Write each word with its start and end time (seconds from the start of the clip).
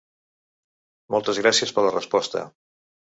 Moltes 1.15 1.41
gràcies 1.43 1.75
per 1.77 1.85
la 1.89 1.93
resposta. 1.97 2.43